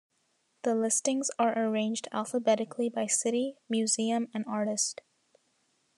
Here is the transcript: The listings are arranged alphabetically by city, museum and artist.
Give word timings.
The 0.63 0.73
listings 0.73 1.29
are 1.37 1.55
arranged 1.55 2.07
alphabetically 2.11 2.89
by 2.89 3.05
city, 3.05 3.57
museum 3.69 4.29
and 4.33 4.43
artist. 4.47 5.01